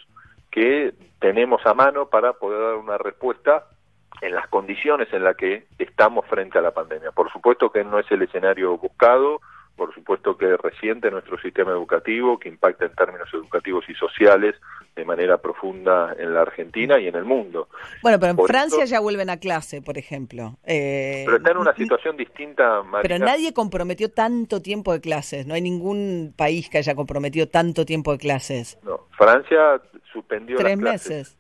que 0.57 0.91
tenemos 1.19 1.63
a 1.67 1.75
mano 1.75 2.09
para 2.09 2.33
poder 2.33 2.59
dar 2.59 2.75
una 2.77 2.97
respuesta 2.97 3.65
en 4.21 4.33
las 4.33 4.47
condiciones 4.47 5.07
en 5.13 5.23
las 5.23 5.37
que 5.37 5.67
estamos 5.77 6.25
frente 6.25 6.57
a 6.57 6.63
la 6.63 6.71
pandemia. 6.71 7.11
Por 7.11 7.31
supuesto 7.31 7.71
que 7.71 7.83
no 7.83 7.99
es 7.99 8.09
el 8.09 8.23
escenario 8.23 8.75
buscado, 8.75 9.39
por 9.75 9.93
supuesto 9.93 10.35
que 10.35 10.57
resiente 10.57 11.11
nuestro 11.11 11.37
sistema 11.37 11.73
educativo, 11.73 12.39
que 12.39 12.49
impacta 12.49 12.85
en 12.85 12.95
términos 12.95 13.31
educativos 13.31 13.87
y 13.87 13.93
sociales 13.93 14.55
de 14.97 15.05
manera 15.05 15.37
profunda 15.37 16.15
en 16.17 16.33
la 16.33 16.41
Argentina 16.41 16.99
y 16.99 17.07
en 17.07 17.15
el 17.15 17.23
mundo. 17.23 17.69
Bueno, 18.01 18.19
pero 18.19 18.31
en 18.31 18.35
Por 18.35 18.47
Francia 18.47 18.83
ya 18.85 18.99
vuelven 18.99 19.29
a 19.29 19.37
clase, 19.37 19.81
por 19.81 19.97
ejemplo. 19.99 20.57
Eh, 20.65 21.21
Pero 21.25 21.37
está 21.37 21.51
en 21.51 21.57
una 21.57 21.75
situación 21.75 22.17
distinta, 22.17 22.81
Pero 23.03 23.19
nadie 23.19 23.53
comprometió 23.53 24.09
tanto 24.11 24.59
tiempo 24.61 24.91
de 24.93 24.99
clases. 24.99 25.45
No 25.45 25.53
hay 25.53 25.61
ningún 25.61 26.33
país 26.35 26.67
que 26.69 26.79
haya 26.79 26.95
comprometido 26.95 27.47
tanto 27.47 27.85
tiempo 27.85 28.11
de 28.11 28.17
clases. 28.17 28.79
No, 28.83 29.05
Francia 29.11 29.79
suspendió 30.11 30.57
Tres 30.57 30.77
las 30.77 30.79
clases 30.81 31.37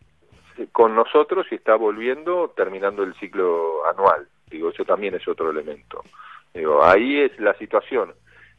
meses. 0.55 0.69
con 0.71 0.93
nosotros 0.95 1.47
y 1.51 1.55
está 1.55 1.75
volviendo 1.75 2.53
terminando 2.55 3.01
el 3.03 3.15
ciclo 3.15 3.87
anual. 3.87 4.27
Digo, 4.51 4.69
eso 4.69 4.85
también 4.85 5.15
es 5.15 5.27
otro 5.27 5.49
elemento. 5.49 6.03
Digo, 6.53 6.83
ahí 6.85 7.21
es 7.21 7.37
la 7.39 7.55
situación 7.55 8.13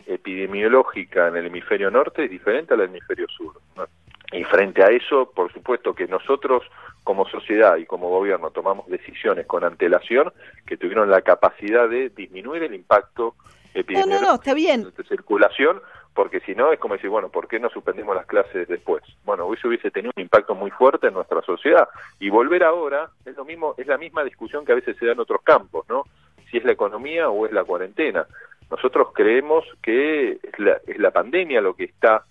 epidemiológica 0.06 1.28
en 1.28 1.36
el 1.36 1.46
hemisferio 1.46 1.90
norte 1.90 2.24
es 2.24 2.30
diferente 2.30 2.74
al 2.74 2.80
hemisferio 2.80 3.28
sur. 3.28 3.60
¿no? 3.76 3.84
Y 4.32 4.44
frente 4.44 4.82
a 4.82 4.88
eso, 4.88 5.30
por 5.34 5.52
supuesto 5.52 5.94
que 5.94 6.06
nosotros 6.06 6.62
como 7.02 7.26
sociedad 7.28 7.76
y 7.76 7.86
como 7.86 8.10
gobierno 8.10 8.50
tomamos 8.50 8.86
decisiones 8.88 9.46
con 9.46 9.64
antelación 9.64 10.32
que 10.66 10.76
tuvieron 10.76 11.10
la 11.10 11.22
capacidad 11.22 11.88
de 11.88 12.10
disminuir 12.10 12.62
el 12.62 12.74
impacto 12.74 13.34
epidemiológico 13.72 14.24
no, 14.24 14.32
no, 14.32 14.34
está 14.34 14.52
bien. 14.52 14.92
de 14.94 15.04
circulación, 15.04 15.80
porque 16.12 16.40
si 16.40 16.54
no 16.54 16.72
es 16.72 16.78
como 16.78 16.94
decir, 16.94 17.08
bueno, 17.08 17.30
¿por 17.30 17.48
qué 17.48 17.58
no 17.58 17.70
suspendemos 17.70 18.14
las 18.14 18.26
clases 18.26 18.68
después? 18.68 19.02
Bueno, 19.24 19.52
eso 19.54 19.68
hubiese 19.68 19.90
tenido 19.90 20.12
un 20.16 20.22
impacto 20.22 20.54
muy 20.54 20.70
fuerte 20.70 21.06
en 21.06 21.14
nuestra 21.14 21.40
sociedad. 21.42 21.88
Y 22.20 22.28
volver 22.28 22.64
ahora 22.64 23.08
es 23.24 23.36
lo 23.36 23.44
mismo, 23.44 23.74
es 23.78 23.86
la 23.86 23.96
misma 23.96 24.24
discusión 24.24 24.66
que 24.66 24.72
a 24.72 24.74
veces 24.74 24.96
se 24.98 25.06
da 25.06 25.12
en 25.12 25.20
otros 25.20 25.42
campos, 25.42 25.86
¿no? 25.88 26.04
Si 26.50 26.58
es 26.58 26.64
la 26.64 26.72
economía 26.72 27.30
o 27.30 27.46
es 27.46 27.52
la 27.52 27.64
cuarentena. 27.64 28.26
Nosotros 28.70 29.08
creemos 29.14 29.64
que 29.82 30.32
es 30.32 30.58
la, 30.58 30.78
es 30.86 30.98
la 30.98 31.10
pandemia 31.10 31.60
lo 31.60 31.74
que 31.74 31.84
está 31.84 32.24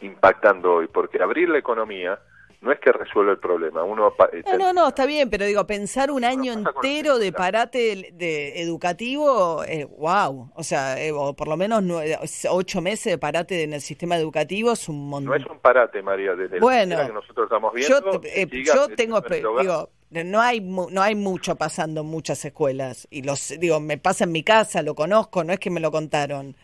impactando 0.00 0.74
hoy, 0.74 0.88
porque 0.88 1.22
abrir 1.22 1.48
la 1.48 1.58
economía 1.58 2.18
no 2.62 2.72
es 2.72 2.80
que 2.80 2.90
resuelva 2.90 3.32
el 3.32 3.38
problema. 3.38 3.84
Uno 3.84 4.12
eh, 4.32 4.42
No, 4.52 4.58
no, 4.58 4.72
no, 4.72 4.88
está 4.88 5.06
bien, 5.06 5.28
pero 5.30 5.44
digo, 5.44 5.66
pensar 5.66 6.10
un 6.10 6.24
año 6.24 6.52
entero 6.54 7.18
de 7.18 7.30
parate 7.30 8.10
de, 8.14 8.62
educativo, 8.62 9.62
eh, 9.64 9.84
wow. 9.84 10.50
O 10.54 10.62
sea, 10.62 11.00
eh, 11.00 11.12
o 11.12 11.34
por 11.34 11.48
lo 11.48 11.56
menos 11.56 11.82
nue- 11.82 12.18
ocho 12.50 12.80
meses 12.80 13.12
de 13.12 13.18
parate 13.18 13.62
en 13.62 13.74
el 13.74 13.80
sistema 13.80 14.16
educativo 14.16 14.72
es 14.72 14.88
un 14.88 15.08
montón. 15.08 15.30
no 15.30 15.34
es 15.36 15.46
un 15.46 15.58
parate, 15.60 16.02
María, 16.02 16.34
desde 16.34 16.58
Bueno, 16.58 16.96
la 16.96 17.06
que 17.06 17.12
nosotros 17.12 17.44
estamos 17.44 17.74
viendo. 17.74 18.12
yo, 18.12 18.20
te- 18.20 18.42
eh, 18.42 18.48
siga 18.50 18.74
yo 18.74 18.88
tengo, 18.88 19.20
digo, 19.20 19.90
no 20.10 20.40
hay 20.40 20.60
no 20.60 21.02
hay 21.02 21.14
mucho 21.14 21.56
pasando 21.56 22.00
en 22.00 22.06
muchas 22.06 22.44
escuelas 22.44 23.06
y 23.10 23.22
los 23.22 23.54
digo, 23.58 23.80
me 23.80 23.98
pasa 23.98 24.24
en 24.24 24.32
mi 24.32 24.42
casa, 24.42 24.82
lo 24.82 24.94
conozco, 24.94 25.44
no 25.44 25.52
es 25.52 25.60
que 25.60 25.70
me 25.70 25.80
lo 25.80 25.90
contaron. 25.90 26.56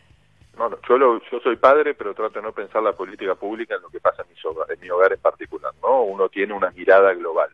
No, 0.58 0.68
no, 0.68 0.78
yo, 0.88 0.98
lo- 0.98 1.20
yo 1.30 1.40
soy 1.40 1.56
padre, 1.56 1.94
pero 1.94 2.14
trato 2.14 2.38
de 2.38 2.42
no 2.42 2.52
pensar 2.52 2.82
la 2.82 2.92
política 2.92 3.34
pública 3.34 3.76
en 3.76 3.82
lo 3.82 3.88
que 3.88 4.00
pasa 4.00 4.22
en, 4.22 4.28
mis 4.28 4.44
hogar- 4.44 4.70
en 4.70 4.80
mi 4.80 4.90
hogar 4.90 5.12
en 5.12 5.20
particular, 5.20 5.72
¿no? 5.82 6.02
Uno 6.02 6.28
tiene 6.28 6.52
una 6.52 6.70
mirada 6.70 7.12
global. 7.14 7.50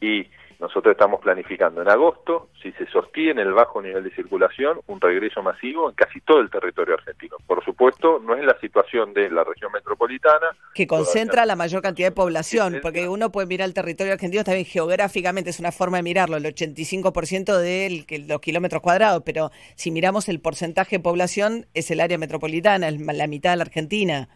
Y 0.00 0.28
Nosotros 0.64 0.92
estamos 0.92 1.20
planificando 1.20 1.82
en 1.82 1.90
agosto, 1.90 2.48
si 2.62 2.72
se 2.72 2.86
sostiene 2.86 3.42
el 3.42 3.52
bajo 3.52 3.82
nivel 3.82 4.02
de 4.02 4.10
circulación, 4.12 4.80
un 4.86 4.98
regreso 4.98 5.42
masivo 5.42 5.90
en 5.90 5.94
casi 5.94 6.22
todo 6.22 6.40
el 6.40 6.48
territorio 6.48 6.94
argentino. 6.94 7.36
Por 7.46 7.62
supuesto, 7.62 8.18
no 8.18 8.34
es 8.34 8.42
la 8.42 8.58
situación 8.60 9.12
de 9.12 9.28
la 9.28 9.44
región 9.44 9.70
metropolitana. 9.72 10.46
Que 10.74 10.86
concentra 10.86 11.44
la 11.44 11.54
mayor 11.54 11.82
cantidad 11.82 12.08
de 12.08 12.14
población, 12.14 12.78
porque 12.80 13.10
uno 13.10 13.30
puede 13.30 13.46
mirar 13.46 13.68
el 13.68 13.74
territorio 13.74 14.14
argentino 14.14 14.42
también 14.42 14.64
geográficamente, 14.64 15.50
es 15.50 15.60
una 15.60 15.70
forma 15.70 15.98
de 15.98 16.02
mirarlo, 16.02 16.38
el 16.38 16.44
85% 16.44 17.58
de 17.58 18.24
los 18.26 18.40
kilómetros 18.40 18.80
cuadrados, 18.80 19.22
pero 19.22 19.50
si 19.74 19.90
miramos 19.90 20.30
el 20.30 20.40
porcentaje 20.40 20.96
de 20.96 21.02
población, 21.02 21.66
es 21.74 21.90
el 21.90 22.00
área 22.00 22.16
metropolitana, 22.16 22.88
es 22.88 22.98
la 22.98 23.26
mitad 23.26 23.50
de 23.50 23.56
la 23.58 23.64
Argentina 23.64 24.30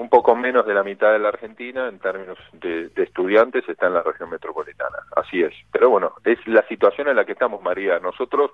un 0.00 0.08
poco 0.08 0.34
menos 0.34 0.64
de 0.66 0.72
la 0.72 0.82
mitad 0.82 1.12
de 1.12 1.18
la 1.18 1.28
Argentina 1.28 1.86
en 1.86 1.98
términos 1.98 2.38
de, 2.54 2.90
estudiantes 2.96 3.68
está 3.68 3.86
en 3.86 3.94
la 3.94 4.02
región 4.02 4.30
metropolitana. 4.30 4.96
Así 5.14 5.42
es. 5.42 5.52
Pero 5.70 5.90
bueno, 5.90 6.14
es 6.24 6.38
la 6.46 6.66
situación 6.68 7.08
en 7.08 7.16
la 7.16 7.26
que 7.26 7.32
estamos, 7.32 7.62
María. 7.62 7.98
Nosotros 7.98 8.52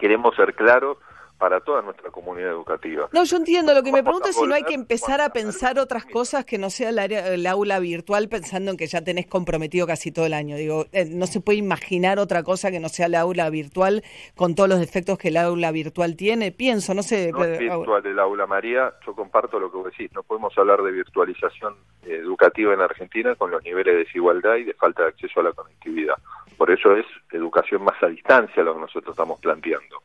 queremos 0.00 0.34
ser 0.34 0.54
claros 0.54 0.98
para 1.40 1.58
toda 1.60 1.80
nuestra 1.80 2.10
comunidad 2.10 2.50
educativa. 2.50 3.08
No, 3.12 3.24
yo 3.24 3.38
entiendo. 3.38 3.72
Lo 3.72 3.82
que 3.82 3.90
me 3.90 4.02
pregunto 4.02 4.28
es 4.28 4.36
si 4.36 4.46
no 4.46 4.54
hay 4.54 4.62
que 4.62 4.74
empezar 4.74 5.22
a 5.22 5.30
pensar 5.30 5.78
otras 5.78 6.04
cosas 6.04 6.44
que 6.44 6.58
no 6.58 6.68
sea 6.68 6.90
el, 6.90 6.98
área, 6.98 7.26
el 7.32 7.46
aula 7.46 7.80
virtual, 7.80 8.28
pensando 8.28 8.70
en 8.70 8.76
que 8.76 8.86
ya 8.86 9.02
tenés 9.02 9.26
comprometido 9.26 9.86
casi 9.86 10.12
todo 10.12 10.26
el 10.26 10.34
año. 10.34 10.56
Digo, 10.56 10.84
eh, 10.92 11.06
no 11.10 11.26
se 11.26 11.40
puede 11.40 11.58
imaginar 11.58 12.18
otra 12.18 12.42
cosa 12.42 12.70
que 12.70 12.78
no 12.78 12.90
sea 12.90 13.06
el 13.06 13.14
aula 13.14 13.48
virtual 13.48 14.04
con 14.36 14.54
todos 14.54 14.68
los 14.68 14.80
defectos 14.80 15.16
que 15.16 15.28
el 15.28 15.38
aula 15.38 15.72
virtual 15.72 16.14
tiene. 16.14 16.52
Pienso, 16.52 16.92
no 16.92 17.02
sé. 17.02 17.32
No 17.32 17.42
es 17.42 17.58
virtual 17.58 18.04
el 18.04 18.18
aula, 18.18 18.46
María. 18.46 18.92
Yo 19.06 19.14
comparto 19.14 19.58
lo 19.58 19.70
que 19.70 19.78
vos 19.78 19.86
decís. 19.86 20.12
No 20.14 20.22
podemos 20.22 20.56
hablar 20.58 20.82
de 20.82 20.92
virtualización 20.92 21.74
educativa 22.02 22.74
en 22.74 22.82
Argentina 22.82 23.34
con 23.34 23.50
los 23.50 23.64
niveles 23.64 23.94
de 23.94 24.04
desigualdad 24.04 24.56
y 24.56 24.64
de 24.64 24.74
falta 24.74 25.04
de 25.04 25.08
acceso 25.08 25.40
a 25.40 25.44
la 25.44 25.52
conectividad. 25.52 26.16
Por 26.58 26.70
eso 26.70 26.94
es 26.94 27.06
educación 27.32 27.82
más 27.82 27.96
a 28.02 28.08
distancia 28.08 28.62
lo 28.62 28.74
que 28.74 28.80
nosotros 28.80 29.14
estamos 29.14 29.40
planteando 29.40 30.02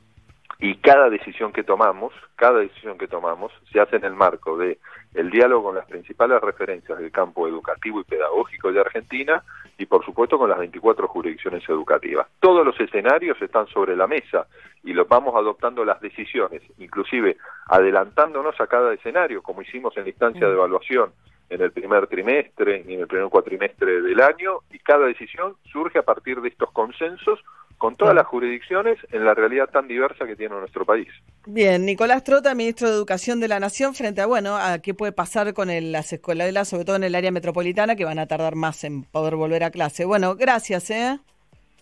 y 0.60 0.76
cada 0.78 1.10
decisión 1.10 1.52
que 1.52 1.64
tomamos, 1.64 2.14
cada 2.36 2.60
decisión 2.60 2.98
que 2.98 3.08
tomamos 3.08 3.52
se 3.72 3.80
hace 3.80 3.98
en 3.98 4.06
el 4.06 4.14
marco 4.14 4.58
de 4.58 4.80
el 5.14 5.30
diálogo 5.30 5.66
con 5.66 5.76
las 5.76 5.86
principales 5.86 6.42
referencias 6.42 6.98
del 6.98 7.12
campo 7.12 7.48
educativo 7.48 8.02
y 8.02 8.04
pedagógico 8.04 8.72
de 8.72 8.82
Argentina 8.82 9.44
y 9.78 9.86
por 9.86 10.04
supuesto 10.06 10.38
con 10.38 10.50
las 10.50 10.60
24 10.60 11.08
jurisdicciones 11.08 11.68
educativas. 11.68 12.28
Todos 12.40 12.66
los 12.66 12.80
escenarios 12.80 13.42
están 13.42 13.68
sobre 13.68 13.96
la 13.96 14.08
mesa 14.08 14.48
y 14.84 14.94
los 14.94 15.08
vamos 15.08 15.36
adoptando 15.36 15.84
las 15.84 16.00
decisiones, 16.02 16.62
inclusive 16.78 17.38
adelantándonos 17.68 18.60
a 18.60 18.68
cada 18.68 18.94
escenario, 18.94 19.42
como 19.42 19.62
hicimos 19.62 19.96
en 19.98 20.04
la 20.04 20.10
instancia 20.10 20.48
de 20.48 20.54
evaluación 20.54 21.12
en 21.50 21.62
el 21.62 21.72
primer 21.72 22.08
trimestre 22.08 22.84
y 22.88 22.94
en 22.96 23.02
el 23.02 23.08
primer 23.08 23.30
cuatrimestre 23.30 24.02
del 24.02 24.20
año, 24.22 24.62
y 24.72 24.80
cada 24.80 25.06
decisión 25.06 25.56
surge 25.72 26.00
a 26.00 26.04
partir 26.04 26.42
de 26.42 26.50
estos 26.50 26.72
consensos 26.72 27.40
con 27.86 27.96
todas 27.98 28.16
las 28.16 28.26
jurisdicciones 28.26 28.98
en 29.12 29.24
la 29.24 29.36
realidad 29.36 29.70
tan 29.72 29.88
diversa 29.88 30.26
que 30.26 30.36
tiene 30.36 30.56
nuestro 30.56 30.86
país. 30.86 31.08
Bien, 31.46 31.86
Nicolás 31.86 32.24
Trota, 32.24 32.56
ministro 32.56 32.90
de 32.90 32.96
Educación 32.96 33.40
de 33.40 33.48
la 33.48 33.60
Nación, 33.60 33.94
frente 33.94 34.22
a, 34.22 34.26
bueno, 34.26 34.58
a 34.58 34.80
qué 34.80 34.96
puede 34.96 35.12
pasar 35.12 35.54
con 35.54 35.70
las 35.92 36.12
escuelas, 36.12 36.68
sobre 36.68 36.84
todo 36.84 36.96
en 36.96 37.04
el 37.04 37.14
área 37.14 37.30
metropolitana, 37.30 37.96
que 37.96 38.04
van 38.04 38.18
a 38.18 38.26
tardar 38.26 38.56
más 38.56 38.84
en 38.86 39.04
poder 39.04 39.36
volver 39.36 39.64
a 39.64 39.70
clase. 39.70 40.04
Bueno, 40.04 40.36
gracias, 40.36 40.90
¿eh? 40.90 41.20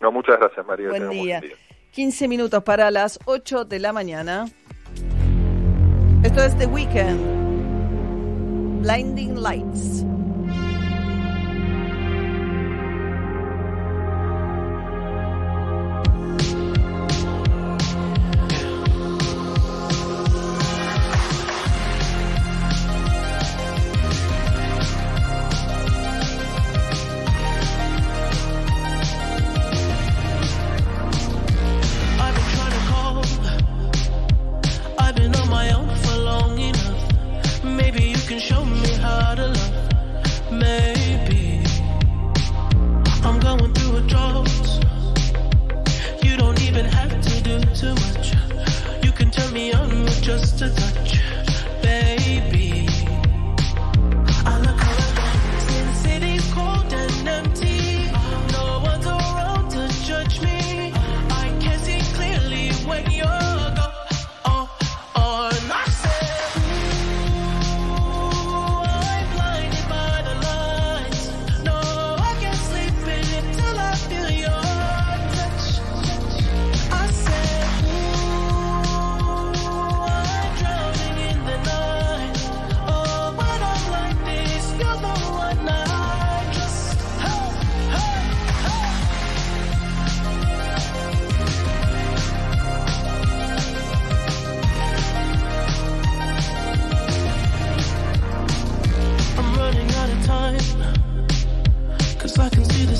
No, 0.02 0.12
muchas 0.12 0.40
gracias, 0.40 0.66
María. 0.66 0.90
Buen 0.90 1.10
día. 1.10 1.42
15 1.92 2.28
minutos 2.28 2.62
para 2.64 2.92
las 2.92 3.18
8 3.24 3.64
de 3.64 3.80
la 3.80 3.94
mañana. 3.94 4.48
Esto 6.22 6.44
es 6.44 6.58
The 6.58 6.66
Weekend. 6.66 8.82
Blinding 8.82 9.42
Lights. 9.42 10.06